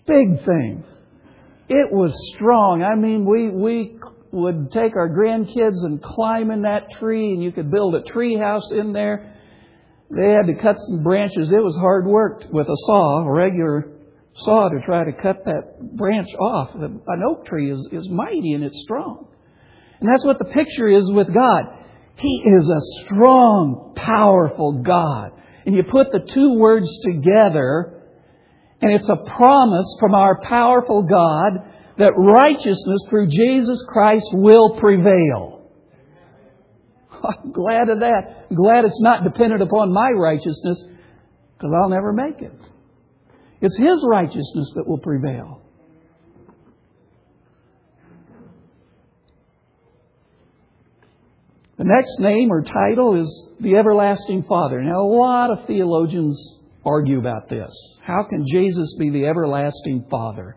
Big 0.07 0.45
thing. 0.45 0.85
It 1.69 1.91
was 1.91 2.15
strong. 2.35 2.83
I 2.83 2.95
mean, 2.95 3.25
we, 3.25 3.49
we 3.49 3.99
would 4.35 4.73
take 4.73 4.97
our 4.97 5.09
grandkids 5.09 5.85
and 5.85 6.03
climb 6.03 6.51
in 6.51 6.63
that 6.63 6.91
tree, 6.99 7.33
and 7.33 7.43
you 7.43 7.53
could 7.53 7.71
build 7.71 7.95
a 7.95 8.03
tree 8.03 8.37
house 8.37 8.73
in 8.73 8.93
there. 8.93 9.33
They 10.11 10.31
had 10.31 10.47
to 10.47 10.55
cut 10.61 10.77
some 10.89 11.03
branches. 11.03 11.53
It 11.53 11.63
was 11.63 11.77
hard 11.77 12.07
work 12.07 12.45
with 12.51 12.67
a 12.67 12.77
saw, 12.87 13.27
a 13.27 13.33
regular 13.33 13.93
saw, 14.35 14.69
to 14.69 14.81
try 14.85 15.05
to 15.05 15.13
cut 15.13 15.45
that 15.45 15.97
branch 15.97 16.29
off. 16.35 16.75
An 16.75 17.23
oak 17.29 17.47
tree 17.47 17.71
is, 17.71 17.89
is 17.93 18.09
mighty 18.11 18.53
and 18.53 18.65
it's 18.65 18.83
strong. 18.83 19.29
And 20.01 20.09
that's 20.13 20.25
what 20.25 20.39
the 20.39 20.47
picture 20.47 20.89
is 20.89 21.11
with 21.13 21.33
God. 21.33 21.67
He 22.19 22.43
is 22.45 22.69
a 22.69 23.05
strong, 23.05 23.95
powerful 23.97 24.83
God. 24.83 25.31
And 25.65 25.75
you 25.75 25.85
put 25.85 26.11
the 26.13 26.21
two 26.21 26.59
words 26.59 26.89
together, 27.05 28.03
and 28.83 28.93
it's 28.93 29.09
a 29.09 29.17
promise 29.17 29.87
from 30.01 30.15
our 30.15 30.41
powerful 30.43 31.05
God 31.05 31.71
that 31.99 32.13
righteousness 32.17 33.07
through 33.09 33.29
Jesus 33.29 33.85
Christ 33.89 34.27
will 34.33 34.79
prevail. 34.79 35.71
I'm 37.13 37.53
glad 37.53 37.89
of 37.89 38.01
that. 38.01 38.47
I'm 38.51 38.57
glad 38.57 38.85
it's 38.85 39.01
not 39.01 39.25
dependent 39.25 39.63
upon 39.63 39.93
my 39.93 40.11
righteousness 40.11 40.85
because 41.57 41.73
I'll 41.75 41.89
never 41.89 42.13
make 42.13 42.43
it. 42.43 42.53
It's 43.61 43.77
His 43.79 44.05
righteousness 44.09 44.73
that 44.75 44.87
will 44.87 44.99
prevail. 44.99 45.63
The 51.77 51.85
next 51.85 52.21
name 52.21 52.53
or 52.53 52.63
title 52.63 53.21
is 53.21 53.49
the 53.61 53.77
Everlasting 53.77 54.45
Father. 54.45 54.81
Now, 54.81 55.01
a 55.01 55.11
lot 55.11 55.51
of 55.51 55.67
theologians 55.67 56.59
argue 56.85 57.19
about 57.19 57.49
this. 57.49 57.71
How 58.03 58.25
can 58.29 58.47
Jesus 58.47 58.95
be 58.99 59.11
the 59.11 59.27
Everlasting 59.27 60.07
Father? 60.09 60.57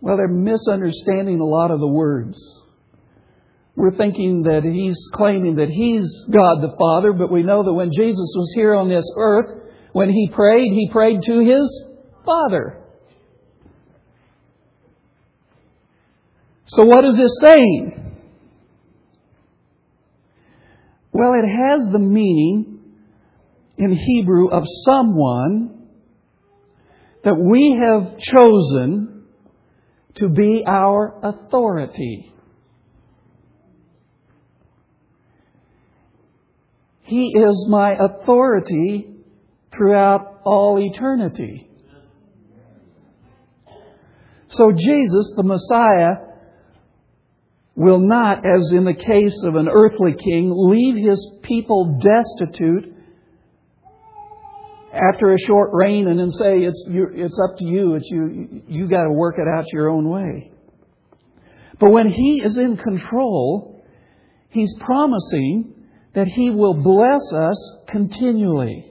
Well, 0.00 0.16
they're 0.16 0.28
misunderstanding 0.28 1.40
a 1.40 1.44
lot 1.44 1.70
of 1.70 1.80
the 1.80 1.86
words. 1.86 2.38
We're 3.76 3.96
thinking 3.96 4.42
that 4.42 4.62
he's 4.64 4.98
claiming 5.12 5.56
that 5.56 5.68
he's 5.68 6.06
God 6.30 6.60
the 6.62 6.74
Father, 6.78 7.12
but 7.12 7.30
we 7.30 7.42
know 7.42 7.62
that 7.62 7.72
when 7.72 7.90
Jesus 7.94 8.32
was 8.36 8.52
here 8.54 8.74
on 8.74 8.88
this 8.88 9.04
earth, 9.16 9.60
when 9.92 10.10
he 10.10 10.30
prayed, 10.32 10.72
he 10.72 10.88
prayed 10.90 11.22
to 11.24 11.40
his 11.40 11.84
Father. 12.24 12.78
So 16.66 16.84
what 16.84 17.04
is 17.04 17.16
this 17.16 17.32
saying? 17.40 18.16
Well, 21.12 21.34
it 21.34 21.46
has 21.46 21.92
the 21.92 21.98
meaning 21.98 22.80
in 23.76 23.92
Hebrew 23.92 24.50
of 24.50 24.64
someone 24.84 25.88
that 27.24 27.36
we 27.36 27.78
have 27.82 28.18
chosen 28.18 29.09
to 30.16 30.28
be 30.28 30.64
our 30.66 31.18
authority. 31.22 32.32
He 37.02 37.34
is 37.36 37.66
my 37.68 37.94
authority 37.98 39.08
throughout 39.72 40.40
all 40.44 40.78
eternity. 40.78 41.68
So 44.50 44.72
Jesus, 44.72 45.32
the 45.36 45.42
Messiah, 45.42 46.26
will 47.74 48.00
not, 48.00 48.44
as 48.44 48.70
in 48.72 48.84
the 48.84 48.94
case 48.94 49.42
of 49.44 49.54
an 49.54 49.68
earthly 49.68 50.14
king, 50.22 50.52
leave 50.54 50.96
his 51.04 51.24
people 51.42 51.98
destitute 52.00 52.94
after 54.92 55.32
a 55.32 55.38
short 55.46 55.70
reign 55.72 56.08
and 56.08 56.18
then 56.18 56.30
say 56.30 56.60
it's 56.60 56.84
it's 56.88 57.38
up 57.38 57.58
to 57.58 57.64
you. 57.64 57.94
It's 57.94 58.08
you. 58.10 58.62
You 58.66 58.88
got 58.88 59.04
to 59.04 59.12
work 59.12 59.36
it 59.38 59.46
out 59.46 59.64
your 59.72 59.88
own 59.88 60.08
way. 60.08 60.50
But 61.78 61.90
when 61.90 62.08
He 62.08 62.42
is 62.44 62.58
in 62.58 62.76
control, 62.76 63.82
He's 64.50 64.72
promising 64.80 65.74
that 66.14 66.26
He 66.26 66.50
will 66.50 66.74
bless 66.74 67.22
us 67.32 67.76
continually. 67.88 68.86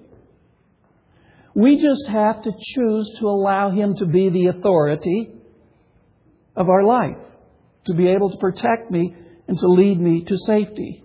We 1.53 1.81
just 1.81 2.07
have 2.07 2.41
to 2.43 2.51
choose 2.51 3.17
to 3.19 3.27
allow 3.27 3.71
Him 3.71 3.95
to 3.97 4.05
be 4.05 4.29
the 4.29 4.47
authority 4.57 5.31
of 6.55 6.69
our 6.69 6.83
life, 6.83 7.17
to 7.87 7.93
be 7.93 8.07
able 8.07 8.31
to 8.31 8.37
protect 8.37 8.89
me 8.89 9.13
and 9.47 9.57
to 9.57 9.67
lead 9.67 9.99
me 9.99 10.23
to 10.25 10.37
safety. 10.37 11.03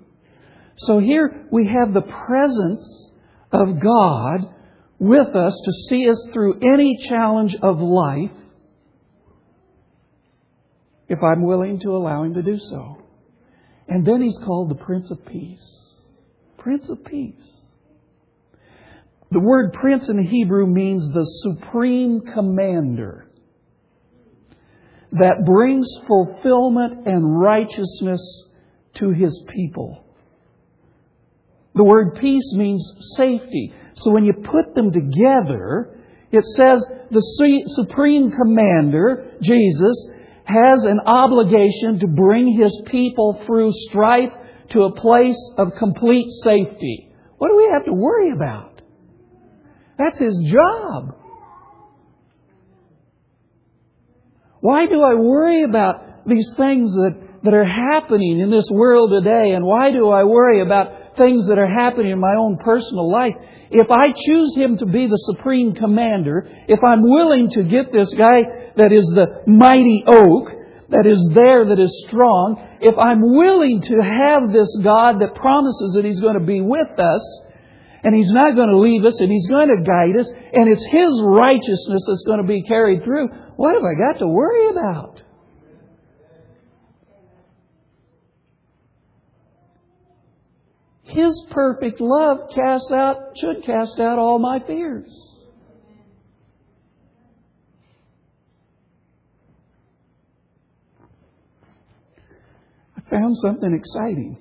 So 0.76 1.00
here 1.00 1.46
we 1.50 1.68
have 1.68 1.92
the 1.92 2.02
presence 2.02 3.10
of 3.52 3.80
God 3.80 4.54
with 5.04 5.34
us 5.34 5.60
to 5.64 5.72
see 5.88 6.08
us 6.08 6.28
through 6.32 6.60
any 6.60 6.98
challenge 7.08 7.54
of 7.62 7.78
life 7.80 8.30
if 11.08 11.18
I'm 11.22 11.42
willing 11.42 11.80
to 11.80 11.90
allow 11.90 12.24
Him 12.24 12.34
to 12.34 12.42
do 12.42 12.58
so. 12.58 12.98
And 13.88 14.06
then 14.06 14.22
He's 14.22 14.38
called 14.44 14.70
the 14.70 14.82
Prince 14.84 15.10
of 15.10 15.24
Peace. 15.26 15.64
Prince 16.58 16.88
of 16.88 17.04
Peace. 17.04 17.34
The 19.30 19.40
word 19.40 19.72
prince 19.72 20.08
in 20.08 20.24
Hebrew 20.24 20.66
means 20.66 21.12
the 21.12 21.24
supreme 21.24 22.20
commander 22.20 23.28
that 25.10 25.44
brings 25.44 25.88
fulfillment 26.06 27.06
and 27.06 27.40
righteousness 27.40 28.20
to 28.94 29.10
his 29.10 29.44
people. 29.48 30.04
The 31.74 31.84
word 31.84 32.16
peace 32.20 32.52
means 32.54 32.88
safety. 33.16 33.74
So 33.96 34.10
when 34.10 34.24
you 34.24 34.32
put 34.32 34.74
them 34.74 34.92
together, 34.92 36.00
it 36.32 36.44
says 36.56 36.84
the 37.10 37.20
supreme 37.76 38.30
commander, 38.30 39.32
Jesus, 39.40 40.10
has 40.44 40.84
an 40.84 41.00
obligation 41.06 42.00
to 42.00 42.06
bring 42.08 42.58
his 42.58 42.82
people 42.86 43.42
through 43.46 43.72
strife 43.88 44.32
to 44.70 44.82
a 44.82 44.94
place 44.94 45.38
of 45.56 45.72
complete 45.78 46.26
safety. 46.42 47.08
What 47.38 47.48
do 47.48 47.56
we 47.56 47.68
have 47.72 47.84
to 47.84 47.92
worry 47.92 48.32
about? 48.32 48.80
That's 49.98 50.18
his 50.18 50.36
job. 50.50 51.14
Why 54.60 54.86
do 54.86 55.02
I 55.02 55.14
worry 55.14 55.62
about 55.62 56.26
these 56.26 56.50
things 56.56 56.92
that, 56.94 57.14
that 57.44 57.54
are 57.54 57.66
happening 57.66 58.40
in 58.40 58.50
this 58.50 58.66
world 58.70 59.10
today? 59.10 59.52
And 59.52 59.64
why 59.64 59.90
do 59.90 60.08
I 60.08 60.24
worry 60.24 60.62
about 60.62 60.88
things 61.16 61.46
that 61.48 61.58
are 61.58 61.68
happening 61.68 62.12
in 62.12 62.20
my 62.20 62.34
own 62.38 62.58
personal 62.58 63.10
life? 63.10 63.34
If 63.70 63.90
I 63.90 64.12
choose 64.26 64.54
him 64.56 64.76
to 64.78 64.86
be 64.86 65.06
the 65.06 65.18
supreme 65.34 65.74
commander, 65.74 66.48
if 66.68 66.82
I'm 66.82 67.02
willing 67.02 67.50
to 67.50 67.62
get 67.64 67.92
this 67.92 68.12
guy 68.14 68.42
that 68.76 68.92
is 68.92 69.04
the 69.14 69.42
mighty 69.46 70.04
oak, 70.06 70.48
that 70.90 71.06
is 71.06 71.30
there, 71.34 71.64
that 71.66 71.80
is 71.80 72.04
strong, 72.06 72.56
if 72.80 72.96
I'm 72.98 73.22
willing 73.22 73.80
to 73.82 73.96
have 74.02 74.52
this 74.52 74.68
God 74.82 75.20
that 75.20 75.34
promises 75.34 75.94
that 75.96 76.04
he's 76.04 76.20
going 76.20 76.38
to 76.38 76.44
be 76.44 76.60
with 76.60 76.98
us, 76.98 77.22
and 78.04 78.14
He's 78.14 78.30
not 78.30 78.54
going 78.54 78.68
to 78.68 78.78
leave 78.78 79.04
us, 79.04 79.18
and 79.18 79.32
He's 79.32 79.48
going 79.48 79.68
to 79.68 79.80
guide 79.82 80.20
us, 80.20 80.30
and 80.52 80.68
it's 80.68 80.84
His 80.92 81.20
righteousness 81.24 82.04
that's 82.06 82.22
going 82.26 82.40
to 82.40 82.46
be 82.46 82.62
carried 82.62 83.02
through. 83.02 83.28
What 83.56 83.74
have 83.74 83.82
I 83.82 83.96
got 83.96 84.18
to 84.20 84.28
worry 84.28 84.68
about? 84.68 85.23
His 91.14 91.46
perfect 91.50 92.00
love 92.00 92.38
casts 92.52 92.90
out, 92.90 93.16
should 93.40 93.64
cast 93.64 94.00
out 94.00 94.18
all 94.18 94.40
my 94.40 94.58
fears. 94.66 95.08
I 102.96 103.10
found 103.10 103.36
something 103.38 103.72
exciting. 103.72 104.36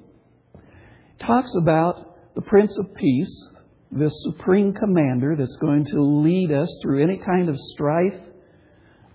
It 0.55 1.23
talks 1.23 1.53
about 1.55 2.33
the 2.33 2.41
Prince 2.41 2.75
of 2.79 2.95
Peace 2.95 3.49
this 3.95 4.13
supreme 4.23 4.73
commander 4.73 5.35
that's 5.37 5.55
going 5.57 5.85
to 5.85 6.01
lead 6.01 6.51
us 6.51 6.67
through 6.81 7.03
any 7.03 7.19
kind 7.23 7.49
of 7.49 7.55
strife 7.59 8.19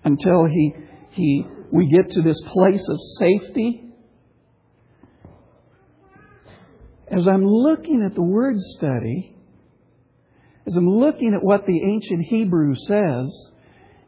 until 0.05 0.45
he, 0.45 0.73
he, 1.11 1.45
we 1.71 1.91
get 1.91 2.09
to 2.11 2.21
this 2.21 2.39
place 2.47 2.87
of 2.87 2.97
safety. 3.17 3.88
As 7.11 7.27
I'm 7.27 7.45
looking 7.45 8.03
at 8.05 8.13
the 8.13 8.21
word 8.21 8.55
study, 8.77 9.35
as 10.67 10.75
I'm 10.75 10.87
looking 10.89 11.33
at 11.33 11.43
what 11.43 11.65
the 11.65 11.81
ancient 11.81 12.25
Hebrew 12.29 12.75
says, 12.75 13.51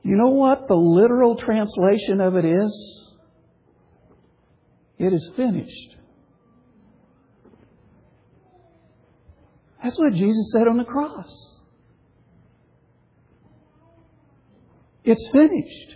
you 0.03 0.15
know 0.15 0.29
what 0.29 0.67
the 0.67 0.75
literal 0.75 1.35
translation 1.35 2.21
of 2.21 2.35
it 2.35 2.45
is? 2.45 3.09
It 4.99 5.13
is 5.13 5.31
finished. 5.35 5.95
That's 9.83 9.97
what 9.97 10.13
Jesus 10.13 10.51
said 10.51 10.67
on 10.67 10.77
the 10.77 10.83
cross. 10.83 11.57
It's 15.03 15.27
finished. 15.31 15.95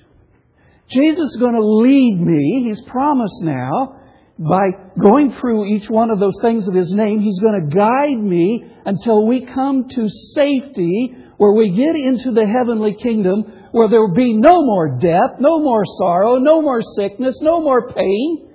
Jesus 0.90 1.20
is 1.20 1.38
going 1.40 1.54
to 1.54 1.64
lead 1.64 2.20
me. 2.20 2.66
He's 2.68 2.82
promised 2.88 3.44
now 3.44 4.02
by 4.38 4.70
going 5.02 5.36
through 5.40 5.74
each 5.74 5.90
one 5.90 6.10
of 6.10 6.20
those 6.20 6.38
things 6.42 6.68
of 6.68 6.74
His 6.74 6.92
name, 6.92 7.22
He's 7.22 7.40
going 7.40 7.70
to 7.70 7.76
guide 7.76 8.22
me 8.22 8.66
until 8.86 9.26
we 9.26 9.46
come 9.46 9.88
to 9.90 10.10
safety 10.34 11.16
where 11.38 11.54
we 11.54 11.70
get 11.70 11.96
into 11.96 12.32
the 12.32 12.46
heavenly 12.46 12.96
kingdom 13.02 13.44
where 13.72 13.90
there 13.90 14.00
will 14.00 14.14
be 14.14 14.34
no 14.34 14.66
more 14.66 14.98
death, 15.00 15.40
no 15.40 15.60
more 15.60 15.84
sorrow, 15.98 16.38
no 16.38 16.62
more 16.62 16.82
sickness, 16.98 17.40
no 17.42 17.62
more 17.62 17.92
pain. 17.92 18.50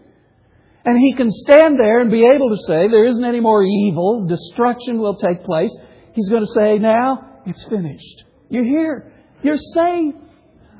And 0.84 0.98
he 0.98 1.14
can 1.14 1.30
stand 1.30 1.78
there 1.78 2.00
and 2.00 2.10
be 2.10 2.24
able 2.24 2.56
to 2.56 2.62
say, 2.66 2.88
there 2.88 3.04
isn't 3.04 3.24
any 3.24 3.40
more 3.40 3.62
evil, 3.62 4.26
destruction 4.26 4.98
will 4.98 5.16
take 5.16 5.44
place. 5.44 5.74
He's 6.14 6.30
going 6.30 6.44
to 6.44 6.52
say, 6.52 6.78
now 6.78 7.42
it's 7.44 7.62
finished. 7.64 8.24
You're 8.48 8.64
here. 8.64 9.12
You're 9.42 9.58
safe. 9.58 10.14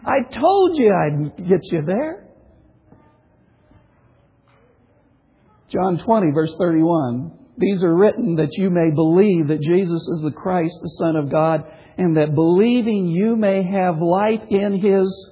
I 0.06 0.22
told 0.30 0.78
you 0.78 0.90
I'd 0.90 1.36
get 1.48 1.60
you 1.64 1.82
there. 1.82 2.29
John 5.70 5.98
20, 6.04 6.32
verse 6.32 6.54
31. 6.58 7.32
These 7.58 7.84
are 7.84 7.94
written 7.94 8.36
that 8.36 8.56
you 8.56 8.70
may 8.70 8.90
believe 8.94 9.48
that 9.48 9.60
Jesus 9.60 10.02
is 10.02 10.20
the 10.22 10.32
Christ, 10.32 10.74
the 10.82 10.96
Son 10.98 11.16
of 11.16 11.30
God, 11.30 11.64
and 11.98 12.16
that 12.16 12.34
believing 12.34 13.08
you 13.08 13.36
may 13.36 13.62
have 13.62 14.00
life 14.00 14.40
in 14.48 14.80
His 14.80 15.30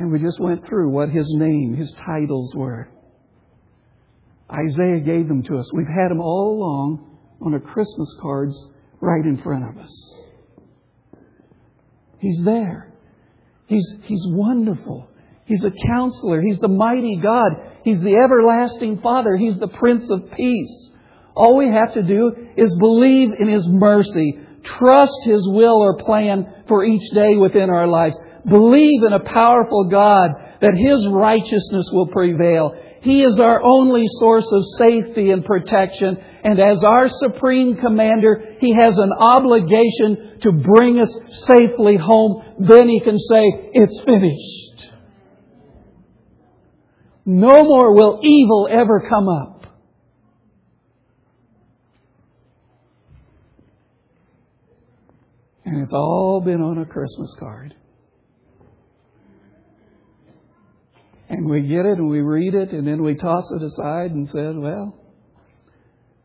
and 0.00 0.10
we 0.10 0.18
just 0.18 0.40
went 0.40 0.66
through 0.66 0.88
what 0.88 1.10
his 1.10 1.30
name, 1.34 1.76
his 1.76 1.92
titles 2.06 2.54
were. 2.54 2.88
Isaiah 4.50 5.00
gave 5.00 5.28
them 5.28 5.42
to 5.42 5.58
us. 5.58 5.70
We've 5.74 5.86
had 5.86 6.10
them 6.10 6.22
all 6.22 6.56
along 6.56 7.18
on 7.42 7.52
our 7.52 7.60
Christmas 7.60 8.16
cards 8.18 8.66
right 9.02 9.22
in 9.26 9.42
front 9.42 9.68
of 9.68 9.76
us. 9.76 10.14
He's 12.18 12.42
there. 12.44 12.94
He's, 13.66 13.86
he's 14.04 14.24
wonderful. 14.28 15.06
He's 15.44 15.64
a 15.64 15.72
counselor. 15.86 16.40
He's 16.40 16.58
the 16.60 16.68
mighty 16.68 17.20
God. 17.22 17.52
He's 17.84 18.00
the 18.00 18.16
everlasting 18.22 19.00
Father. 19.00 19.36
He's 19.36 19.58
the 19.58 19.68
Prince 19.68 20.10
of 20.10 20.30
Peace. 20.36 20.90
All 21.34 21.56
we 21.56 21.68
have 21.68 21.94
to 21.94 22.02
do 22.02 22.32
is 22.56 22.74
believe 22.76 23.30
in 23.38 23.48
His 23.48 23.66
mercy, 23.66 24.38
trust 24.64 25.18
His 25.24 25.46
will 25.48 25.80
or 25.80 25.96
plan 25.96 26.64
for 26.68 26.84
each 26.84 27.10
day 27.14 27.36
within 27.36 27.70
our 27.70 27.86
lives. 27.86 28.16
Believe 28.48 29.02
in 29.04 29.12
a 29.12 29.20
powerful 29.20 29.88
God 29.90 30.30
that 30.60 30.74
His 30.76 31.06
righteousness 31.08 31.88
will 31.92 32.08
prevail. 32.08 32.74
He 33.02 33.22
is 33.22 33.40
our 33.40 33.62
only 33.62 34.04
source 34.18 34.46
of 34.52 34.62
safety 34.76 35.30
and 35.30 35.44
protection. 35.44 36.18
And 36.44 36.60
as 36.60 36.84
our 36.84 37.08
supreme 37.08 37.76
commander, 37.76 38.56
He 38.60 38.74
has 38.74 38.98
an 38.98 39.12
obligation 39.12 40.38
to 40.42 40.52
bring 40.52 40.98
us 40.98 41.16
safely 41.46 41.96
home. 41.96 42.42
Then 42.58 42.88
He 42.88 43.00
can 43.00 43.18
say, 43.18 43.70
it's 43.72 44.00
finished. 44.04 44.69
No 47.24 47.64
more 47.64 47.94
will 47.94 48.20
evil 48.22 48.68
ever 48.70 49.06
come 49.08 49.28
up. 49.28 49.60
And 55.64 55.82
it's 55.82 55.92
all 55.92 56.42
been 56.44 56.60
on 56.60 56.78
a 56.78 56.86
Christmas 56.86 57.34
card. 57.38 57.74
And 61.28 61.48
we 61.48 61.62
get 61.62 61.86
it 61.86 61.98
and 61.98 62.10
we 62.10 62.20
read 62.20 62.54
it 62.54 62.72
and 62.72 62.84
then 62.84 63.04
we 63.04 63.14
toss 63.14 63.44
it 63.54 63.62
aside 63.62 64.10
and 64.10 64.28
said, 64.30 64.56
well, 64.56 64.98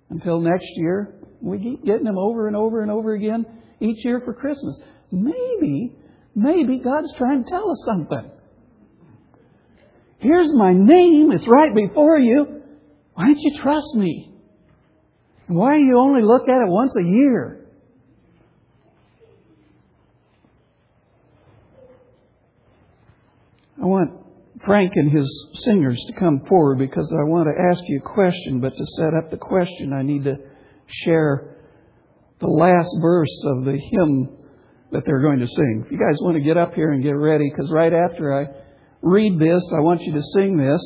until 0.10 0.40
next 0.40 0.66
year, 0.76 1.14
we 1.42 1.60
keep 1.60 1.86
getting 1.86 2.06
them 2.06 2.18
over 2.18 2.48
and 2.48 2.56
over 2.56 2.82
and 2.82 2.90
over 2.90 3.14
again 3.14 3.46
each 3.80 4.04
year 4.04 4.22
for 4.26 4.34
Christmas. 4.34 4.80
Maybe, 5.12 5.96
maybe 6.34 6.80
God's 6.80 7.14
trying 7.18 7.44
to 7.44 7.50
tell 7.50 7.70
us 7.70 7.86
something. 7.86 8.32
Here's 10.26 10.52
my 10.56 10.74
name. 10.74 11.32
It's 11.32 11.48
right 11.48 11.74
before 11.76 12.18
you. 12.18 12.64
Why 13.14 13.26
don't 13.26 13.38
you 13.38 13.60
trust 13.62 13.94
me? 13.94 14.34
Why 15.46 15.78
do 15.78 15.84
you 15.84 16.00
only 16.00 16.24
look 16.24 16.50
at 16.50 16.62
it 16.62 16.68
once 16.68 16.96
a 16.98 17.04
year? 17.04 17.68
I 23.80 23.86
want 23.86 24.14
Frank 24.66 24.94
and 24.96 25.16
his 25.16 25.30
singers 25.64 26.04
to 26.08 26.20
come 26.20 26.42
forward 26.50 26.80
because 26.80 27.14
I 27.14 27.30
want 27.30 27.48
to 27.48 27.64
ask 27.70 27.84
you 27.88 28.02
a 28.04 28.14
question, 28.14 28.60
but 28.60 28.76
to 28.76 28.86
set 28.98 29.14
up 29.14 29.30
the 29.30 29.38
question, 29.38 29.94
I 29.94 30.02
need 30.02 30.24
to 30.24 30.38
share 31.04 31.56
the 32.40 32.48
last 32.48 32.90
verse 33.00 33.44
of 33.46 33.66
the 33.66 33.78
hymn 33.92 34.38
that 34.92 35.04
they're 35.06 35.22
going 35.22 35.40
to 35.40 35.48
sing. 35.48 35.84
If 35.86 35.92
you 35.92 36.00
guys 36.00 36.18
want 36.22 36.36
to 36.36 36.42
get 36.42 36.58
up 36.58 36.74
here 36.74 36.94
and 36.94 37.04
get 37.04 37.12
ready, 37.12 37.48
because 37.52 37.72
right 37.72 37.94
after 37.94 38.34
I 38.34 38.65
read 39.06 39.40
this, 39.40 39.64
I 39.72 39.80
want 39.82 40.02
you 40.02 40.14
to 40.14 40.22
sing 40.34 40.58
this. 40.58 40.82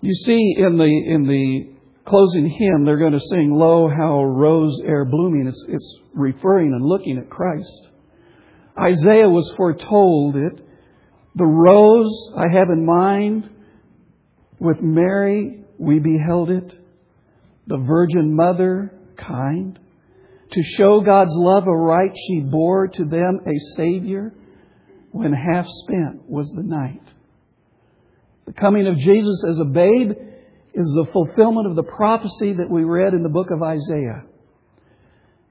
You 0.00 0.14
see 0.14 0.56
in 0.58 0.76
the 0.76 0.84
in 0.84 1.22
the 1.28 1.72
closing 2.04 2.50
hymn, 2.50 2.84
they're 2.84 2.98
going 2.98 3.12
to 3.12 3.20
sing, 3.20 3.54
Lo, 3.54 3.88
how 3.88 4.24
rose 4.24 4.76
e'er 4.84 5.04
blooming. 5.04 5.46
It's, 5.46 5.64
it's 5.68 5.98
referring 6.12 6.72
and 6.72 6.84
looking 6.84 7.18
at 7.18 7.30
Christ. 7.30 7.88
Isaiah 8.76 9.28
was 9.28 9.52
foretold 9.56 10.34
it. 10.34 10.66
The 11.36 11.46
rose 11.46 12.32
I 12.36 12.52
have 12.52 12.68
in 12.70 12.84
mind, 12.84 13.48
with 14.58 14.82
Mary 14.82 15.64
we 15.78 16.00
beheld 16.00 16.50
it. 16.50 16.74
The 17.68 17.78
Virgin 17.78 18.34
Mother, 18.34 18.92
kind. 19.16 19.78
To 20.50 20.62
show 20.76 21.00
God's 21.00 21.34
love 21.34 21.68
aright, 21.68 22.10
she 22.26 22.40
bore 22.40 22.88
to 22.88 23.04
them 23.04 23.40
a 23.46 23.76
Savior 23.76 24.34
when 25.12 25.32
half 25.32 25.66
spent 25.68 26.28
was 26.28 26.50
the 26.56 26.62
night. 26.62 27.02
The 28.46 28.52
coming 28.52 28.86
of 28.86 28.96
Jesus 28.96 29.44
as 29.48 29.58
a 29.58 29.64
babe 29.64 30.10
is 30.74 30.86
the 30.94 31.06
fulfillment 31.12 31.68
of 31.68 31.76
the 31.76 31.82
prophecy 31.82 32.54
that 32.54 32.68
we 32.68 32.84
read 32.84 33.12
in 33.12 33.22
the 33.22 33.28
book 33.28 33.48
of 33.50 33.62
Isaiah. 33.62 34.24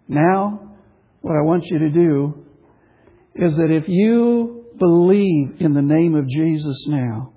Now, 0.07 0.75
what 1.21 1.35
I 1.35 1.41
want 1.41 1.65
you 1.67 1.79
to 1.79 1.89
do 1.89 2.45
is 3.35 3.55
that 3.55 3.71
if 3.71 3.87
you 3.87 4.65
believe 4.77 5.61
in 5.61 5.73
the 5.73 5.81
name 5.81 6.15
of 6.15 6.27
Jesus 6.27 6.85
now, 6.87 7.33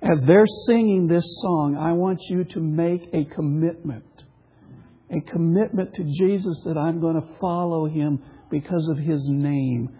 as 0.00 0.22
they're 0.26 0.46
singing 0.66 1.06
this 1.06 1.24
song, 1.42 1.76
I 1.76 1.92
want 1.92 2.20
you 2.28 2.44
to 2.44 2.60
make 2.60 3.02
a 3.12 3.24
commitment. 3.34 4.04
A 5.10 5.20
commitment 5.20 5.92
to 5.94 6.04
Jesus 6.04 6.62
that 6.64 6.78
I'm 6.78 7.00
going 7.00 7.20
to 7.20 7.26
follow 7.40 7.86
him 7.86 8.22
because 8.50 8.88
of 8.88 8.96
his 8.96 9.20
name 9.28 9.90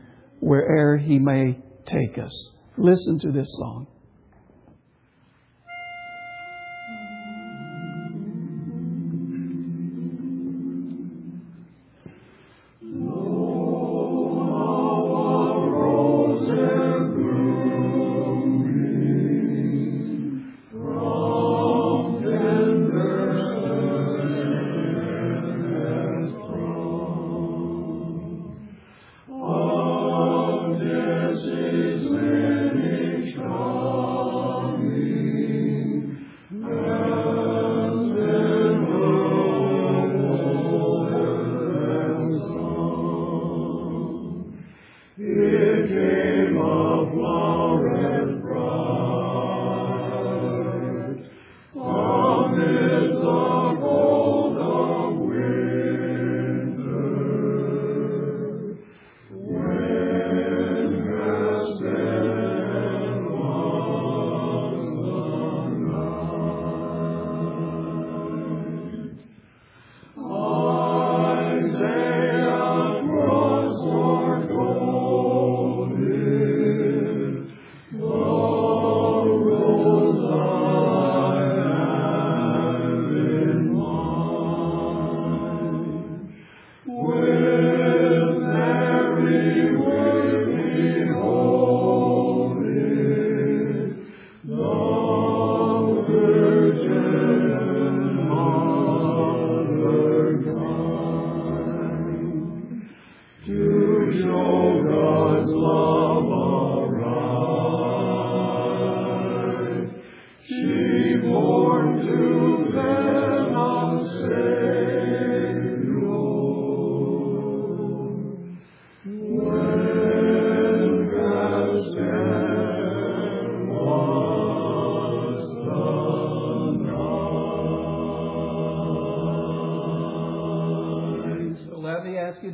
wherever 0.40 0.98
he 0.98 1.18
may 1.18 1.59
take 1.87 2.18
us. 2.18 2.50
Listen 2.76 3.18
to 3.20 3.33
this 3.33 3.50
song. 3.59 3.87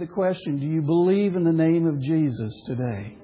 Question 0.07 0.59
Do 0.59 0.67
you 0.67 0.83
believe 0.83 1.37
in 1.37 1.45
the 1.45 1.53
name 1.53 1.87
of 1.87 2.01
Jesus 2.01 2.53
today? 2.67 3.17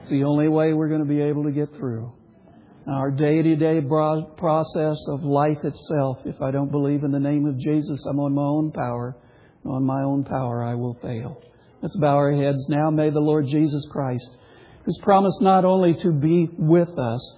It's 0.00 0.10
the 0.10 0.24
only 0.24 0.48
way 0.48 0.72
we're 0.72 0.88
going 0.88 1.02
to 1.02 1.08
be 1.08 1.20
able 1.20 1.44
to 1.44 1.52
get 1.52 1.72
through. 1.76 2.12
Our 2.88 3.12
day 3.12 3.42
to 3.42 3.54
day 3.54 3.80
process 3.80 4.98
of 5.08 5.22
life 5.22 5.58
itself, 5.62 6.18
if 6.24 6.42
I 6.42 6.50
don't 6.50 6.72
believe 6.72 7.04
in 7.04 7.12
the 7.12 7.20
name 7.20 7.46
of 7.46 7.56
Jesus, 7.60 8.04
I'm 8.10 8.18
on 8.18 8.34
my 8.34 8.42
own 8.42 8.72
power. 8.72 9.16
On 9.64 9.84
my 9.84 10.02
own 10.02 10.24
power, 10.24 10.64
I 10.64 10.74
will 10.74 10.98
fail. 11.00 11.40
Let's 11.80 11.96
bow 11.96 12.16
our 12.16 12.32
heads 12.32 12.68
now. 12.68 12.90
May 12.90 13.10
the 13.10 13.20
Lord 13.20 13.46
Jesus 13.46 13.86
Christ, 13.92 14.28
who's 14.84 14.98
promised 15.02 15.40
not 15.42 15.64
only 15.64 15.94
to 16.02 16.10
be 16.10 16.48
with 16.58 16.98
us, 16.98 17.36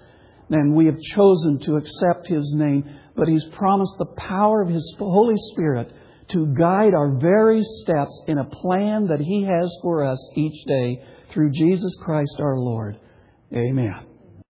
and 0.49 0.75
we 0.75 0.87
have 0.87 0.99
chosen 1.15 1.61
to 1.67 1.77
accept 1.77 2.27
His 2.27 2.55
name, 2.57 2.85
but 3.17 3.29
He's 3.29 3.45
promised 3.53 3.97
the 3.99 4.15
power 4.17 4.63
of 4.63 4.71
His 4.71 4.97
Holy 4.99 5.37
Spirit 5.53 5.93
to 6.31 6.47
guide 6.59 6.95
our 6.95 7.19
very 7.19 7.63
steps 7.83 8.23
in 8.27 8.39
a 8.39 8.45
plan 8.45 9.09
that 9.09 9.21
He 9.21 9.45
has 9.45 9.71
for 9.83 10.05
us 10.05 10.19
each 10.35 10.65
day 10.67 11.03
through 11.33 11.51
Jesus 11.53 11.97
Christ 12.03 12.37
our 12.39 12.57
Lord. 12.59 12.99
Amen. 13.53 14.06